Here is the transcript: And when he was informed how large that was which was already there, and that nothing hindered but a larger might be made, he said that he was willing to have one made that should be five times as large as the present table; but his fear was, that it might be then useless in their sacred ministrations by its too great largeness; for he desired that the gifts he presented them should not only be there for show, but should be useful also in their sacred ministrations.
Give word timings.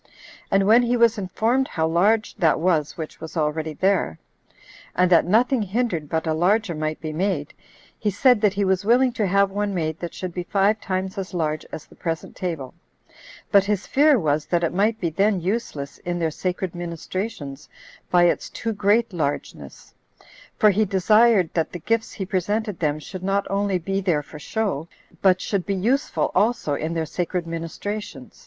And 0.49 0.65
when 0.65 0.81
he 0.81 0.97
was 0.97 1.19
informed 1.19 1.67
how 1.67 1.87
large 1.87 2.33
that 2.37 2.59
was 2.59 2.97
which 2.97 3.21
was 3.21 3.37
already 3.37 3.75
there, 3.75 4.17
and 4.95 5.11
that 5.11 5.25
nothing 5.27 5.61
hindered 5.61 6.09
but 6.09 6.25
a 6.25 6.33
larger 6.33 6.73
might 6.73 6.99
be 6.99 7.13
made, 7.13 7.53
he 7.99 8.09
said 8.09 8.41
that 8.41 8.55
he 8.55 8.65
was 8.65 8.83
willing 8.83 9.13
to 9.13 9.27
have 9.27 9.51
one 9.51 9.75
made 9.75 9.99
that 9.99 10.15
should 10.15 10.33
be 10.33 10.41
five 10.41 10.81
times 10.81 11.19
as 11.19 11.35
large 11.35 11.67
as 11.71 11.85
the 11.85 11.93
present 11.95 12.35
table; 12.35 12.73
but 13.51 13.65
his 13.65 13.85
fear 13.85 14.17
was, 14.17 14.47
that 14.47 14.63
it 14.63 14.73
might 14.73 14.99
be 14.99 15.11
then 15.11 15.39
useless 15.39 15.99
in 15.99 16.17
their 16.17 16.31
sacred 16.31 16.73
ministrations 16.73 17.69
by 18.09 18.23
its 18.23 18.49
too 18.49 18.73
great 18.73 19.13
largeness; 19.13 19.93
for 20.57 20.71
he 20.71 20.83
desired 20.83 21.47
that 21.53 21.71
the 21.73 21.77
gifts 21.79 22.11
he 22.13 22.25
presented 22.25 22.79
them 22.79 22.97
should 22.97 23.21
not 23.21 23.45
only 23.51 23.77
be 23.77 24.01
there 24.01 24.23
for 24.23 24.39
show, 24.39 24.87
but 25.21 25.39
should 25.39 25.63
be 25.63 25.75
useful 25.75 26.31
also 26.33 26.73
in 26.73 26.91
their 26.95 27.05
sacred 27.05 27.45
ministrations. 27.45 28.39